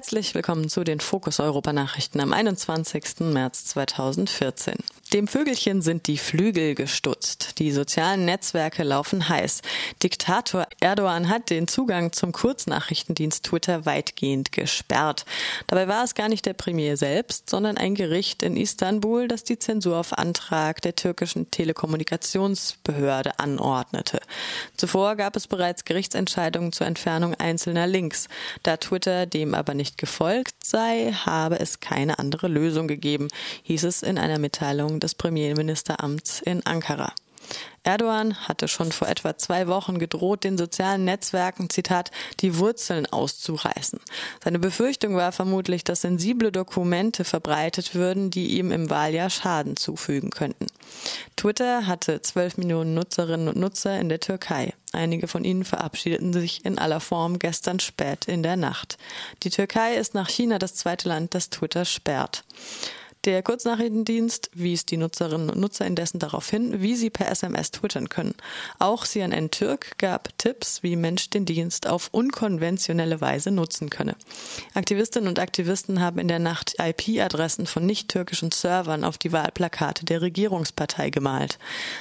Herzlich 0.00 0.34
willkommen 0.34 0.70
zu 0.70 0.82
den 0.82 0.98
Fokus 0.98 1.40
Europa 1.40 1.74
Nachrichten 1.74 2.20
am 2.20 2.32
21. 2.32 3.20
März 3.20 3.66
2014. 3.66 4.76
Dem 5.12 5.28
Vögelchen 5.28 5.82
sind 5.82 6.06
die 6.06 6.16
Flügel 6.16 6.74
gestutzt. 6.74 7.58
Die 7.58 7.70
sozialen 7.70 8.24
Netzwerke 8.24 8.82
laufen 8.82 9.28
heiß. 9.28 9.60
Diktator 10.02 10.66
Erdogan 10.80 11.28
hat 11.28 11.50
den 11.50 11.68
Zugang 11.68 12.12
zum 12.12 12.32
Kurznachrichtendienst 12.32 13.44
Twitter 13.44 13.84
weitgehend 13.84 14.52
gesperrt. 14.52 15.26
Dabei 15.66 15.86
war 15.86 16.02
es 16.02 16.14
gar 16.14 16.30
nicht 16.30 16.46
der 16.46 16.54
Premier 16.54 16.96
selbst, 16.96 17.50
sondern 17.50 17.76
ein 17.76 17.94
Gericht 17.94 18.42
in 18.42 18.56
Istanbul, 18.56 19.28
das 19.28 19.44
die 19.44 19.58
Zensur 19.58 19.98
auf 19.98 20.16
Antrag 20.16 20.80
der 20.80 20.96
türkischen 20.96 21.50
Telekommunikationsbehörde 21.50 23.38
anordnete. 23.38 24.20
Zuvor 24.76 25.16
gab 25.16 25.36
es 25.36 25.46
bereits 25.46 25.84
Gerichtsentscheidungen 25.84 26.72
zur 26.72 26.86
Entfernung 26.86 27.34
einzelner 27.34 27.86
Links. 27.86 28.28
Da 28.62 28.76
Twitter 28.76 29.26
dem 29.26 29.54
aber 29.54 29.74
nicht 29.74 29.98
gefolgt 29.98 30.64
sei, 30.64 31.12
habe 31.12 31.60
es 31.60 31.80
keine 31.80 32.18
andere 32.18 32.48
Lösung 32.48 32.88
gegeben, 32.88 33.28
hieß 33.62 33.84
es 33.84 34.02
in 34.02 34.18
einer 34.18 34.38
Mitteilung 34.38 35.00
des 35.00 35.14
Premierministeramts 35.14 36.40
in 36.40 36.64
Ankara. 36.66 37.12
Erdogan 37.82 38.36
hatte 38.46 38.68
schon 38.68 38.92
vor 38.92 39.08
etwa 39.08 39.38
zwei 39.38 39.66
Wochen 39.66 39.98
gedroht, 39.98 40.44
den 40.44 40.58
sozialen 40.58 41.04
Netzwerken, 41.04 41.70
Zitat, 41.70 42.10
die 42.40 42.58
Wurzeln 42.58 43.06
auszureißen. 43.06 44.00
Seine 44.44 44.58
Befürchtung 44.58 45.16
war 45.16 45.32
vermutlich, 45.32 45.82
dass 45.82 46.02
sensible 46.02 46.52
Dokumente 46.52 47.24
verbreitet 47.24 47.94
würden, 47.94 48.30
die 48.30 48.58
ihm 48.58 48.70
im 48.70 48.90
Wahljahr 48.90 49.30
Schaden 49.30 49.76
zufügen 49.76 50.30
könnten. 50.30 50.66
Twitter 51.36 51.86
hatte 51.86 52.20
zwölf 52.20 52.58
Millionen 52.58 52.94
Nutzerinnen 52.94 53.48
und 53.48 53.56
Nutzer 53.56 53.98
in 53.98 54.08
der 54.08 54.20
Türkei. 54.20 54.74
Einige 54.92 55.28
von 55.28 55.44
ihnen 55.44 55.64
verabschiedeten 55.64 56.32
sich 56.32 56.64
in 56.64 56.78
aller 56.78 57.00
Form 57.00 57.38
gestern 57.38 57.80
spät 57.80 58.26
in 58.26 58.42
der 58.42 58.56
Nacht. 58.56 58.98
Die 59.42 59.50
Türkei 59.50 59.94
ist 59.94 60.14
nach 60.14 60.28
China 60.28 60.58
das 60.58 60.74
zweite 60.74 61.08
Land, 61.08 61.34
das 61.34 61.48
Twitter 61.48 61.84
sperrt. 61.84 62.44
Der 63.26 63.42
Kurznachrichtendienst 63.42 64.50
wies 64.54 64.86
die 64.86 64.96
Nutzerinnen 64.96 65.50
und 65.50 65.60
Nutzer 65.60 65.86
indessen 65.86 66.18
darauf 66.18 66.48
hin, 66.48 66.80
wie 66.80 66.96
sie 66.96 67.10
per 67.10 67.30
SMS 67.30 67.70
twittern 67.70 68.08
können. 68.08 68.34
Auch 68.78 69.04
CNN 69.04 69.50
Türk 69.50 69.98
gab 69.98 70.30
Tipps, 70.38 70.82
wie 70.82 70.96
Mensch 70.96 71.28
den 71.28 71.44
Dienst 71.44 71.86
auf 71.86 72.08
unkonventionelle 72.12 73.20
Weise 73.20 73.50
nutzen 73.50 73.90
könne. 73.90 74.16
Aktivistinnen 74.72 75.28
und 75.28 75.38
Aktivisten 75.38 76.00
haben 76.00 76.18
in 76.18 76.28
der 76.28 76.38
Nacht 76.38 76.76
IP-Adressen 76.78 77.66
von 77.66 77.84
nicht-türkischen 77.84 78.52
Servern 78.52 79.04
auf 79.04 79.18
die 79.18 79.32
Wahlplakate 79.32 80.06
der 80.06 80.22
Regierungspartei 80.22 81.10
gemalt. 81.10 81.58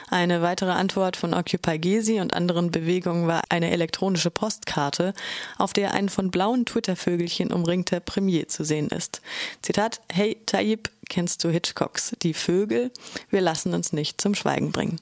Eine 0.09 0.41
weitere 0.41 0.71
Antwort 0.71 1.17
von 1.17 1.33
Occupy 1.33 1.79
Gezi 1.79 2.21
und 2.21 2.33
anderen 2.33 2.71
Bewegungen 2.71 3.27
war 3.27 3.41
eine 3.49 3.71
elektronische 3.71 4.31
Postkarte, 4.31 5.13
auf 5.57 5.73
der 5.73 5.93
ein 5.93 6.07
von 6.07 6.31
blauen 6.31 6.65
Twitter-Vögelchen 6.65 7.51
umringter 7.51 7.99
Premier 7.99 8.47
zu 8.47 8.63
sehen 8.63 8.87
ist. 8.87 9.21
Zitat, 9.61 9.99
Hey 10.09 10.37
Tayyip, 10.45 10.89
kennst 11.09 11.43
du 11.43 11.49
Hitchcocks 11.49 12.15
Die 12.21 12.33
Vögel? 12.33 12.91
Wir 13.29 13.41
lassen 13.41 13.73
uns 13.73 13.91
nicht 13.91 14.21
zum 14.21 14.35
Schweigen 14.35 14.71
bringen. 14.71 15.01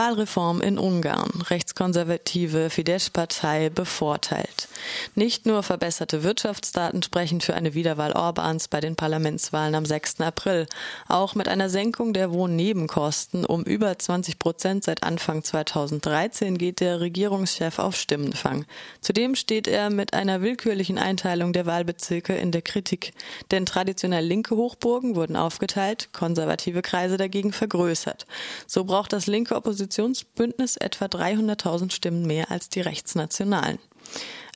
Wahlreform 0.00 0.62
in 0.62 0.78
Ungarn. 0.78 1.42
Rechtskonservative 1.50 2.70
Fidesz-Partei 2.70 3.68
bevorteilt. 3.68 4.66
Nicht 5.14 5.44
nur 5.44 5.62
verbesserte 5.62 6.22
Wirtschaftsdaten 6.22 7.02
sprechen 7.02 7.42
für 7.42 7.52
eine 7.52 7.74
Wiederwahl 7.74 8.12
Orbans 8.12 8.68
bei 8.68 8.80
den 8.80 8.96
Parlamentswahlen 8.96 9.74
am 9.74 9.84
6. 9.84 10.22
April. 10.22 10.66
Auch 11.06 11.34
mit 11.34 11.48
einer 11.48 11.68
Senkung 11.68 12.14
der 12.14 12.32
Wohnnebenkosten 12.32 13.44
um 13.44 13.62
über 13.62 13.98
20 13.98 14.38
Prozent 14.38 14.84
seit 14.84 15.02
Anfang 15.02 15.44
2013 15.44 16.56
geht 16.56 16.80
der 16.80 17.00
Regierungschef 17.00 17.78
auf 17.78 17.94
Stimmenfang. 17.94 18.64
Zudem 19.02 19.34
steht 19.34 19.68
er 19.68 19.90
mit 19.90 20.14
einer 20.14 20.40
willkürlichen 20.40 20.96
Einteilung 20.96 21.52
der 21.52 21.66
Wahlbezirke 21.66 22.34
in 22.34 22.52
der 22.52 22.62
Kritik. 22.62 23.12
Denn 23.50 23.66
traditionell 23.66 24.24
linke 24.24 24.56
Hochburgen 24.56 25.14
wurden 25.14 25.36
aufgeteilt, 25.36 26.08
konservative 26.14 26.80
Kreise 26.80 27.18
dagegen 27.18 27.52
vergrößert. 27.52 28.26
So 28.66 28.84
braucht 28.84 29.12
das 29.12 29.26
linke 29.26 29.56
Oppositionsbündnis 29.90 30.76
etwa 30.76 31.06
300.000 31.06 31.90
Stimmen 31.90 32.24
mehr 32.24 32.50
als 32.50 32.68
die 32.68 32.80
Rechtsnationalen. 32.80 33.80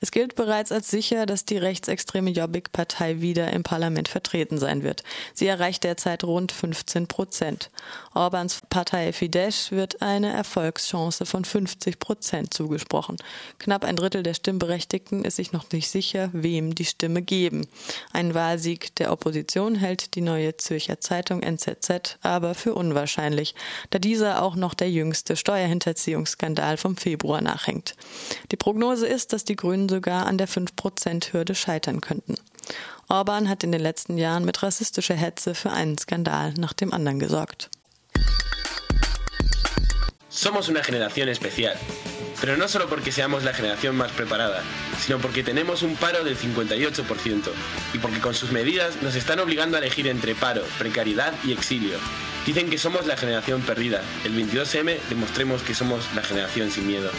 Es 0.04 0.10
gilt 0.10 0.34
bereits 0.34 0.70
als 0.70 0.90
sicher, 0.90 1.24
dass 1.24 1.46
die 1.46 1.56
rechtsextreme 1.56 2.28
Jobbik-Partei 2.28 3.22
wieder 3.22 3.50
im 3.54 3.62
Parlament 3.62 4.06
vertreten 4.06 4.58
sein 4.58 4.82
wird. 4.82 5.02
Sie 5.32 5.46
erreicht 5.46 5.82
derzeit 5.82 6.24
rund 6.24 6.52
15 6.52 7.06
Prozent. 7.06 7.70
Orbans 8.12 8.60
Partei 8.68 9.14
Fidesz 9.14 9.70
wird 9.70 10.02
eine 10.02 10.30
Erfolgschance 10.30 11.24
von 11.24 11.46
50 11.46 11.98
Prozent 11.98 12.52
zugesprochen. 12.52 13.16
Knapp 13.58 13.82
ein 13.82 13.96
Drittel 13.96 14.22
der 14.22 14.34
Stimmberechtigten 14.34 15.24
ist 15.24 15.36
sich 15.36 15.52
noch 15.52 15.72
nicht 15.72 15.88
sicher, 15.88 16.28
wem 16.34 16.74
die 16.74 16.84
Stimme 16.84 17.22
geben. 17.22 17.66
Ein 18.12 18.34
Wahlsieg 18.34 18.94
der 18.96 19.10
Opposition 19.10 19.74
hält 19.74 20.16
die 20.16 20.20
neue 20.20 20.54
Zürcher 20.58 21.00
Zeitung 21.00 21.42
NZZ 21.42 22.18
aber 22.20 22.54
für 22.54 22.74
unwahrscheinlich, 22.74 23.54
da 23.88 23.98
dieser 23.98 24.42
auch 24.42 24.54
noch 24.54 24.74
der 24.74 24.90
jüngste 24.90 25.34
Steuerhinterziehungsskandal 25.34 26.76
vom 26.76 26.98
Februar 26.98 27.40
nachhängt. 27.40 27.96
Die 28.50 28.56
Prognose 28.56 29.06
ist, 29.06 29.32
dass 29.32 29.46
die 29.46 29.56
Grünen 29.56 29.93
sogar 29.94 30.26
an 30.26 30.38
der 30.38 30.48
5-Prozent-Hürde 30.48 31.54
scheitern 31.54 32.00
könnten. 32.00 32.34
Orban 33.08 33.48
hat 33.48 33.62
in 33.62 33.70
den 33.70 33.80
letzten 33.80 34.18
Jahren 34.18 34.44
mit 34.44 34.62
rassistischer 34.62 35.14
Hetze 35.14 35.54
für 35.54 35.70
einen 35.70 35.96
Skandal 35.98 36.54
nach 36.54 36.72
dem 36.72 36.92
anderen 36.92 37.18
gesorgt. 37.18 37.70
Somos 40.28 40.68
una 40.68 40.82
generación 40.82 41.28
especial, 41.28 41.76
pero 42.40 42.56
no 42.56 42.66
solo 42.66 42.88
porque 42.88 43.12
seamos 43.12 43.44
la 43.44 43.54
generación 43.54 43.96
más 43.96 44.10
preparada, 44.10 44.62
sino 44.98 45.18
porque 45.20 45.44
tenemos 45.44 45.82
un 45.82 45.94
paro 45.94 46.24
del 46.24 46.36
58% 46.36 47.50
y 47.92 47.98
porque 47.98 48.20
con 48.20 48.34
sus 48.34 48.50
medidas 48.50 49.00
nos 49.00 49.14
están 49.14 49.38
obligando 49.38 49.76
a 49.76 49.80
elegir 49.80 50.08
entre 50.08 50.34
paro, 50.34 50.62
precariedad 50.76 51.32
y 51.44 51.52
exilio. 51.52 51.98
Dicen 52.46 52.68
que 52.68 52.78
somos 52.78 53.06
la 53.06 53.16
generación 53.16 53.62
perdida. 53.62 54.02
El 54.24 54.34
22M 54.36 54.98
demostremos 55.08 55.62
que 55.62 55.74
somos 55.74 56.06
la 56.14 56.22
generación 56.22 56.70
sin 56.70 56.86
miedo 56.86 57.10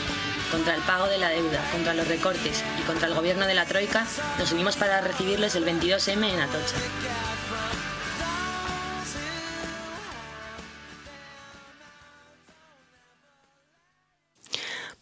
contra 0.51 0.75
el 0.75 0.81
pago 0.83 1.07
de 1.07 1.17
la 1.17 1.29
deuda, 1.29 1.59
contra 1.71 1.93
los 1.93 2.07
recortes 2.07 2.63
y 2.79 2.83
contra 2.83 3.07
el 3.07 3.13
gobierno 3.13 3.45
de 3.45 3.55
la 3.55 3.65
Troika, 3.65 4.05
nos 4.39 4.51
unimos 4.53 4.77
para 4.77 5.01
recibirles 5.01 5.55
el 5.55 5.65
22M 5.65 6.33
en 6.33 6.39
Atocha. 6.39 7.34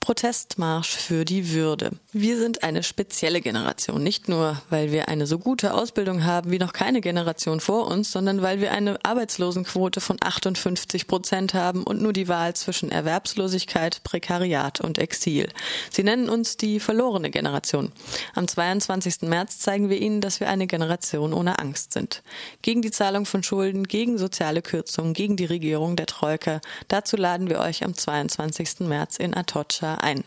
Protestmarsch 0.03 0.97
für 0.97 1.24
die 1.24 1.53
Würde. 1.53 1.91
Wir 2.12 2.38
sind 2.38 2.62
eine 2.62 2.84
spezielle 2.84 3.40
Generation, 3.40 4.03
nicht 4.03 4.28
nur, 4.28 4.62
weil 4.69 4.91
wir 4.91 5.08
eine 5.08 5.25
so 5.25 5.40
gute 5.40 5.74
Ausbildung 5.74 6.25
haben 6.25 6.52
wie 6.52 6.59
noch 6.59 6.74
keine 6.74 7.00
Generation 7.00 7.62
vor 7.62 7.88
uns, 7.88 8.12
sondern 8.12 8.42
weil 8.42 8.59
wir 8.59 8.74
eine 8.74 9.00
Arbeitslosenquote 9.03 10.02
von 10.02 10.18
58 10.19 11.08
Prozent 11.08 11.53
haben 11.53 11.84
und 11.84 12.02
nur 12.02 12.12
die 12.12 12.28
Wahl 12.28 12.53
zwischen 12.53 12.92
Erwerbslosigkeit, 12.92 14.03
Prekariat 14.03 14.81
und 14.81 14.97
Exil. 14.97 15.47
Sie 15.90 16.03
nennen 16.03 16.28
uns 16.28 16.58
die 16.58 16.81
verlorene 16.81 17.30
Generation. 17.30 17.94
Am 18.36 18.46
22. 18.46 19.22
März 19.22 19.59
zeigen 19.59 19.88
wir 19.88 20.02
Ihnen, 20.02 20.19
dass 20.19 20.42
wir 20.42 20.50
eine 20.50 20.68
Generation 20.68 21.31
ohne 21.31 21.59
Angst 21.59 21.94
sind. 21.94 22.24
Gegen 22.62 22.81
die 22.81 22.92
Zahlung 22.92 23.25
von 23.25 23.42
Schulden, 23.42 23.88
gegen 23.88 24.18
soziale 24.18 24.62
Kürzungen, 24.62 25.13
gegen 25.13 25.38
die 25.38 25.46
Regierung 25.46 25.96
der 25.96 26.08
Troika. 26.08 26.59
Dazu 26.90 27.16
laden 27.16 27.50
wir 27.50 27.62
euch 27.62 27.86
am 27.86 27.94
22. 27.94 28.81
März 28.81 29.16
in 29.16 29.34
Atocha 29.34 29.93
ein. 30.02 30.24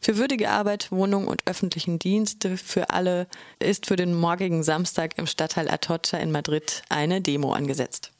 Für 0.00 0.16
würdige 0.16 0.50
Arbeit, 0.50 0.90
Wohnung 0.90 1.28
und 1.28 1.42
öffentlichen 1.46 1.98
Dienste 1.98 2.56
für 2.56 2.90
alle 2.90 3.28
ist 3.60 3.86
für 3.86 3.94
den 3.94 4.18
morgigen 4.18 4.64
Samstag 4.64 5.16
im 5.16 5.28
Stadtteil 5.28 5.70
Atocha 5.70 6.18
in 6.18 6.32
Madrid 6.32 6.82
eine 6.88 7.20
Demo 7.20 7.52
angesetzt. 7.52 8.10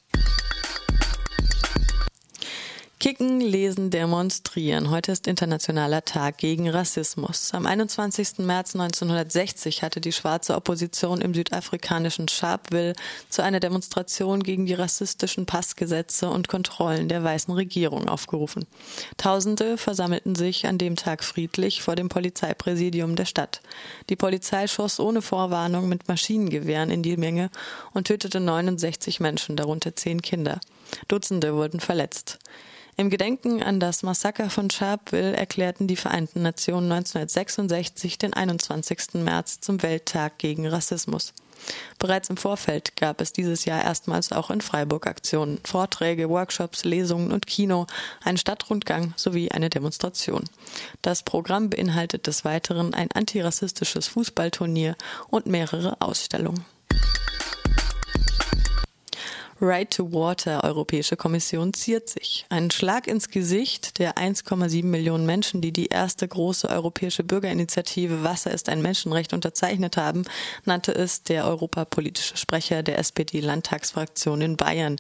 Kicken, 3.03 3.41
lesen, 3.41 3.91
demonstrieren. 3.91 4.88
Heute 4.91 5.11
ist 5.11 5.26
Internationaler 5.26 6.05
Tag 6.05 6.38
gegen 6.38 6.71
Rassismus. 6.71 7.50
Am 7.53 7.67
21. 7.67 8.38
März 8.38 8.76
1960 8.76 9.82
hatte 9.82 10.00
die 10.00 10.12
schwarze 10.12 10.55
Opposition 10.55 11.21
im 11.21 11.35
südafrikanischen 11.35 12.29
Sharpeville 12.29 12.94
zu 13.29 13.43
einer 13.43 13.59
Demonstration 13.59 14.44
gegen 14.44 14.67
die 14.67 14.75
rassistischen 14.75 15.47
Passgesetze 15.47 16.31
und 16.31 16.47
Kontrollen 16.47 17.09
der 17.09 17.25
weißen 17.25 17.53
Regierung 17.53 18.09
aufgerufen. 18.09 18.67
Tausende 19.17 19.79
versammelten 19.79 20.37
sich 20.37 20.69
an 20.69 20.79
dem 20.79 20.94
Tag 20.94 21.25
friedlich 21.25 21.82
vor 21.82 21.97
dem 21.97 22.09
Polizeipräsidium 22.09 23.17
der 23.17 23.25
Stadt. 23.25 23.62
Die 24.11 24.17
Polizei 24.17 24.69
schoss 24.69 25.00
ohne 25.00 25.23
Vorwarnung 25.23 25.88
mit 25.88 26.06
Maschinengewehren 26.06 26.93
in 26.93 27.03
die 27.03 27.17
Menge 27.17 27.50
und 27.94 28.06
tötete 28.06 28.38
69 28.38 29.19
Menschen, 29.19 29.56
darunter 29.56 29.97
zehn 29.97 30.23
Kinder. 30.23 30.61
Dutzende 31.09 31.56
wurden 31.56 31.81
verletzt. 31.81 32.38
Im 32.97 33.09
Gedenken 33.09 33.62
an 33.62 33.81
das 33.81 34.03
Massaker 34.03 34.50
von 34.50 34.69
Sharpeville 34.69 35.35
erklärten 35.35 35.87
die 35.87 35.97
Vereinten 35.97 36.43
Nationen 36.43 36.93
1966 36.93 38.19
den 38.19 38.35
21. 38.35 39.15
März 39.15 39.61
zum 39.61 39.83
Welttag 39.83 40.39
gegen 40.39 40.67
Rassismus. 40.67 41.33
Bereits 41.99 42.29
im 42.29 42.37
Vorfeld 42.37 42.97
gab 42.97 43.21
es 43.21 43.33
dieses 43.33 43.65
Jahr 43.65 43.83
erstmals 43.83 44.33
auch 44.33 44.50
in 44.50 44.61
Freiburg 44.61 45.06
Aktionen, 45.06 45.59
Vorträge, 45.65 46.29
Workshops, 46.29 46.85
Lesungen 46.85 47.33
und 47.33 47.47
Kino, 47.47 47.87
einen 48.25 48.37
Stadtrundgang 48.37 49.15
sowie 49.17 49.50
eine 49.50 49.71
Demonstration. 49.71 50.45
Das 51.00 51.23
Programm 51.23 51.71
beinhaltet 51.71 52.27
des 52.27 52.45
Weiteren 52.45 52.95
ein 52.95 53.11
antirassistisches 53.12 54.09
Fußballturnier 54.09 54.97
und 55.29 55.47
mehrere 55.47 56.00
Ausstellungen. 56.00 56.65
Right 59.64 59.88
to 59.93 60.12
Water 60.12 60.64
Europäische 60.64 61.17
Kommission 61.17 61.73
ziert 61.73 62.09
sich. 62.09 62.47
Ein 62.49 62.73
Schlag 62.73 63.06
ins 63.06 63.29
Gesicht 63.29 64.00
der 64.00 64.17
1,7 64.17 64.85
Millionen 64.85 65.25
Menschen, 65.25 65.61
die 65.61 65.73
die 65.73 65.87
erste 65.87 66.26
große 66.26 66.69
europäische 66.69 67.23
Bürgerinitiative 67.23 68.25
Wasser 68.25 68.50
ist 68.50 68.69
ein 68.69 68.82
Menschenrecht 68.82 69.32
unterzeichnet 69.32 69.97
haben, 69.97 70.25
nannte 70.64 70.93
es 70.93 71.23
der 71.23 71.47
europapolitische 71.47 72.37
Sprecher 72.37 72.82
der 72.82 72.99
SPD-Landtagsfraktion 72.99 74.41
in 74.41 74.56
Bayern. 74.56 74.97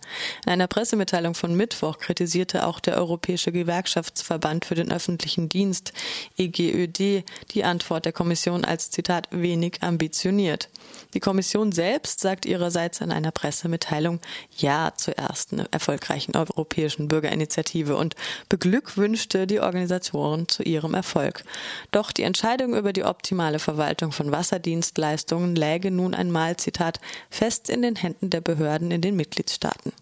In 0.46 0.52
einer 0.52 0.68
Pressemitteilung 0.68 1.34
von 1.34 1.56
Mittwoch 1.56 1.98
kritisierte 1.98 2.64
auch 2.64 2.78
der 2.78 2.98
Europäische 2.98 3.50
Gewerkschaftsverband 3.50 4.64
für 4.64 4.76
den 4.76 4.92
öffentlichen 4.92 5.48
Dienst 5.48 5.92
EGÖD 6.38 7.24
die 7.50 7.64
Antwort 7.64 8.04
der 8.04 8.12
Kommission 8.12 8.64
als 8.64 8.92
Zitat 8.92 9.26
wenig 9.32 9.82
ambitioniert. 9.82 10.68
Die 11.14 11.20
Kommission 11.20 11.72
selbst 11.72 12.20
sagt 12.20 12.46
ihrerseits 12.46 13.00
in 13.00 13.10
einer 13.10 13.32
Pressemitteilung, 13.32 14.20
ja 14.56 14.92
zur 14.96 15.16
ersten 15.18 15.60
erfolgreichen 15.70 16.36
europäischen 16.36 17.08
Bürgerinitiative 17.08 17.96
und 17.96 18.14
beglückwünschte 18.48 19.46
die 19.46 19.60
Organisatoren 19.60 20.48
zu 20.48 20.62
ihrem 20.62 20.94
Erfolg. 20.94 21.44
Doch 21.90 22.12
die 22.12 22.22
Entscheidung 22.22 22.74
über 22.74 22.92
die 22.92 23.04
optimale 23.04 23.58
Verwaltung 23.58 24.12
von 24.12 24.32
Wasserdienstleistungen 24.32 25.56
läge 25.56 25.90
nun 25.90 26.14
einmal, 26.14 26.56
Zitat, 26.56 27.00
fest 27.30 27.70
in 27.70 27.82
den 27.82 27.96
Händen 27.96 28.30
der 28.30 28.40
Behörden 28.40 28.90
in 28.90 29.00
den 29.00 29.16
Mitgliedstaaten. 29.16 29.92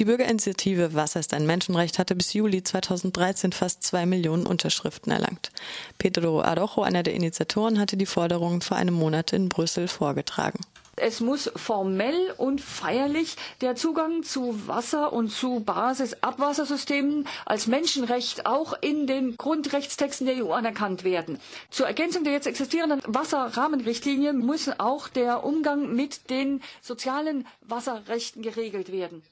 Die 0.00 0.06
Bürgerinitiative 0.06 0.94
Wasser 0.94 1.20
ist 1.20 1.34
ein 1.34 1.44
Menschenrecht 1.44 1.98
hatte 1.98 2.14
bis 2.14 2.32
Juli 2.32 2.62
2013 2.62 3.52
fast 3.52 3.82
zwei 3.82 4.06
Millionen 4.06 4.46
Unterschriften 4.46 5.12
erlangt. 5.12 5.52
Pedro 5.98 6.40
Arojo, 6.40 6.82
einer 6.82 7.02
der 7.02 7.12
Initiatoren, 7.12 7.78
hatte 7.78 7.98
die 7.98 8.06
Forderungen 8.06 8.62
vor 8.62 8.78
einem 8.78 8.94
Monat 8.94 9.34
in 9.34 9.50
Brüssel 9.50 9.88
vorgetragen. 9.88 10.60
Es 11.02 11.20
muss 11.20 11.50
formell 11.56 12.34
und 12.36 12.60
feierlich 12.60 13.36
der 13.62 13.74
Zugang 13.74 14.22
zu 14.22 14.68
Wasser 14.68 15.14
und 15.14 15.30
zu 15.30 15.60
Basisabwassersystemen 15.60 17.26
als 17.46 17.66
Menschenrecht 17.66 18.44
auch 18.44 18.74
in 18.82 19.06
den 19.06 19.36
Grundrechtstexten 19.38 20.26
der 20.26 20.44
EU 20.44 20.52
anerkannt 20.52 21.02
werden. 21.02 21.40
Zur 21.70 21.86
Ergänzung 21.86 22.24
der 22.24 22.34
jetzt 22.34 22.46
existierenden 22.46 23.00
Wasserrahmenrichtlinie 23.06 24.34
muss 24.34 24.68
auch 24.78 25.08
der 25.08 25.42
Umgang 25.42 25.94
mit 25.94 26.28
den 26.28 26.60
sozialen 26.82 27.46
Wasserrechten 27.62 28.42
geregelt 28.42 28.92
werden. 28.92 29.22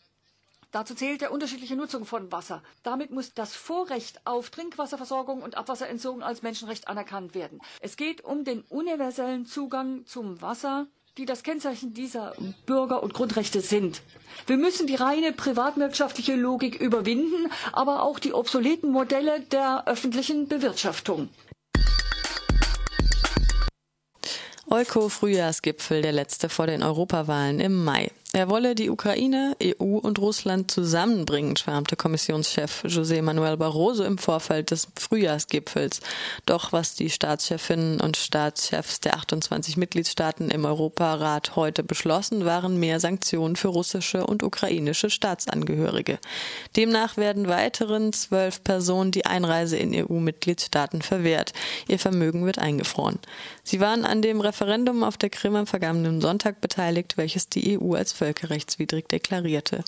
Dazu 0.70 0.94
zählt 0.94 1.20
der 1.20 1.32
unterschiedliche 1.32 1.76
Nutzung 1.76 2.06
von 2.06 2.32
Wasser. 2.32 2.62
Damit 2.82 3.10
muss 3.10 3.34
das 3.34 3.54
Vorrecht 3.54 4.20
auf 4.26 4.48
Trinkwasserversorgung 4.50 5.42
und 5.42 5.56
Abwasserentsorgung 5.56 6.22
als 6.22 6.42
Menschenrecht 6.42 6.88
anerkannt 6.88 7.34
werden. 7.34 7.60
Es 7.80 7.96
geht 7.96 8.22
um 8.22 8.44
den 8.44 8.62
universellen 8.70 9.44
Zugang 9.44 10.06
zum 10.06 10.40
Wasser 10.40 10.86
die 11.18 11.26
das 11.26 11.42
Kennzeichen 11.42 11.94
dieser 11.94 12.34
Bürger- 12.64 13.02
und 13.02 13.12
Grundrechte 13.12 13.60
sind. 13.60 14.02
Wir 14.46 14.56
müssen 14.56 14.86
die 14.86 14.94
reine 14.94 15.32
privatwirtschaftliche 15.32 16.36
Logik 16.36 16.80
überwinden, 16.80 17.50
aber 17.72 18.04
auch 18.04 18.20
die 18.20 18.32
obsoleten 18.32 18.92
Modelle 18.92 19.40
der 19.40 19.86
öffentlichen 19.86 20.46
Bewirtschaftung. 20.46 21.28
Euko-Frühjahrsgipfel, 24.70 26.02
der 26.02 26.12
letzte 26.12 26.48
vor 26.48 26.66
den 26.66 26.82
Europawahlen 26.82 27.58
im 27.58 27.84
Mai. 27.84 28.10
Er 28.34 28.50
wolle 28.50 28.75
die 28.75 28.90
Ukraine, 28.90 29.56
EU 29.64 29.96
und 29.96 30.19
Russland 30.19 30.70
zusammenbringen, 30.70 31.56
schwärmte 31.56 31.96
Kommissionschef 31.96 32.84
José 32.84 33.22
Manuel 33.22 33.56
Barroso 33.56 34.04
im 34.04 34.19
Vorfeld 34.19 34.70
des 34.70 34.88
Frühjahrsgipfels. 35.00 36.00
Doch 36.44 36.70
was 36.70 36.94
die 36.94 37.08
Staatschefinnen 37.08 38.02
und 38.02 38.19
Staatschefs 38.19 39.00
der 39.00 39.16
28 39.16 39.78
Mitgliedstaaten 39.78 40.50
im 40.50 40.66
Europarat 40.66 41.56
heute 41.56 41.82
beschlossen, 41.82 42.44
waren 42.44 42.78
mehr 42.78 43.00
Sanktionen 43.00 43.56
für 43.56 43.69
russische 43.69 44.26
und 44.26 44.42
ukrainische 44.42 45.08
Staatsangehörige. 45.08 46.19
Demnach 46.76 47.16
werden 47.16 47.48
weiteren 47.48 48.12
zwölf 48.12 48.62
Personen 48.62 49.10
die 49.10 49.25
Einreise 49.25 49.78
in 49.78 49.94
EU-Mitgliedstaaten 49.94 51.00
verwehrt. 51.00 51.54
Ihr 51.88 51.98
Vermögen 51.98 52.44
wird 52.44 52.58
eingefroren. 52.58 53.20
Sie 53.64 53.80
waren 53.80 54.04
an 54.04 54.20
dem 54.20 54.42
Referendum 54.42 55.02
auf 55.02 55.16
der 55.16 55.30
Krim 55.30 55.56
am 55.56 55.66
vergangenen 55.66 56.20
Sonntag 56.20 56.60
beteiligt, 56.60 57.16
welches 57.16 57.48
die 57.48 57.78
EU 57.80 57.94
als 57.94 58.17
völkerrechtswidrig 58.18 59.08
deklarierte. 59.08 59.84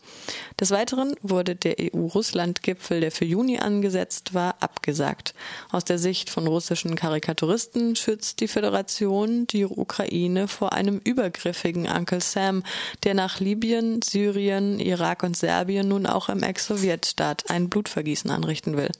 Des 0.58 0.70
Weiteren 0.70 1.14
wurde 1.22 1.56
der 1.56 1.76
EU-Russland-Gipfel, 1.78 3.00
der 3.00 3.10
für 3.10 3.24
Juni 3.24 3.58
angesetzt 3.58 4.34
war, 4.34 4.56
abgesagt. 4.60 5.34
Aus 5.70 5.84
der 5.84 5.98
Sicht 5.98 6.30
von 6.30 6.46
russischen 6.46 6.94
Karikaturisten 6.94 7.96
schützt 7.96 8.40
die 8.40 8.48
Föderation 8.48 9.46
die 9.46 9.66
Ukraine 9.66 10.48
vor 10.48 10.72
einem 10.72 11.00
übergriffigen 11.02 11.86
Uncle 11.86 12.20
Sam, 12.20 12.62
der 13.02 13.14
nach 13.14 13.40
Libyen, 13.40 14.00
Syrien, 14.02 14.78
Irak 14.78 15.22
und 15.22 15.36
Serbien 15.36 15.88
nun 15.88 16.06
auch 16.06 16.28
im 16.28 16.42
Ex-Sowjetstaat 16.42 17.50
ein 17.50 17.68
Blutvergießen 17.68 18.30
anrichten 18.30 18.76
will. 18.76 18.90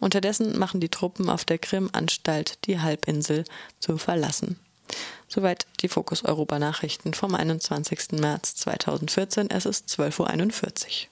Unterdessen 0.00 0.58
machen 0.58 0.80
die 0.80 0.88
Truppen 0.88 1.28
auf 1.28 1.44
der 1.44 1.58
Krim 1.58 1.90
Anstalt, 1.92 2.58
die 2.66 2.80
Halbinsel 2.80 3.44
zu 3.78 3.98
verlassen. 3.98 4.58
Soweit 5.28 5.66
die 5.80 5.88
Fokus 5.88 6.24
Europa 6.24 6.58
Nachrichten 6.58 7.14
vom 7.14 7.34
21. 7.34 8.12
März 8.20 8.54
2014. 8.56 9.50
Es 9.50 9.64
ist 9.64 9.88
12.41 9.88 10.20
Uhr. 10.20 10.92